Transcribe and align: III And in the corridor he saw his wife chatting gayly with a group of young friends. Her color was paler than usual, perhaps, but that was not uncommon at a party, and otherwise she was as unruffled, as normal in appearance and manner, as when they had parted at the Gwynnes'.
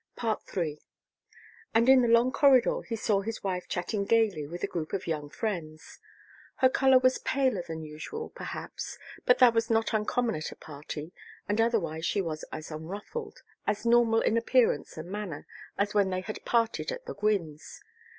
III 0.23 0.81
And 1.75 1.87
in 1.87 2.01
the 2.01 2.31
corridor 2.33 2.81
he 2.81 2.95
saw 2.95 3.21
his 3.21 3.43
wife 3.43 3.67
chatting 3.67 4.03
gayly 4.05 4.47
with 4.47 4.63
a 4.63 4.67
group 4.67 4.93
of 4.93 5.05
young 5.05 5.29
friends. 5.29 5.99
Her 6.55 6.69
color 6.69 6.97
was 6.97 7.19
paler 7.19 7.61
than 7.61 7.83
usual, 7.83 8.31
perhaps, 8.31 8.97
but 9.27 9.37
that 9.37 9.53
was 9.53 9.69
not 9.69 9.93
uncommon 9.93 10.33
at 10.33 10.51
a 10.51 10.55
party, 10.55 11.13
and 11.47 11.61
otherwise 11.61 12.03
she 12.07 12.19
was 12.19 12.43
as 12.51 12.71
unruffled, 12.71 13.43
as 13.67 13.85
normal 13.85 14.21
in 14.21 14.37
appearance 14.37 14.97
and 14.97 15.11
manner, 15.11 15.45
as 15.77 15.93
when 15.93 16.09
they 16.09 16.21
had 16.21 16.43
parted 16.45 16.91
at 16.91 17.05
the 17.05 17.13
Gwynnes'. 17.13 17.83